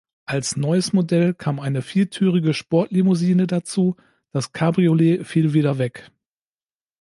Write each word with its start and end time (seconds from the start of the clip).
Als 0.25 0.55
neues 0.57 0.93
Modell 0.93 1.35
kam 1.35 1.59
eine 1.59 1.83
viertürige 1.83 2.55
Sportlimousine 2.55 3.45
dazu, 3.45 3.97
das 4.31 4.51
Cabriolet 4.51 5.25
fiel 5.27 5.53
wieder 5.53 5.77
weg. 5.77 6.09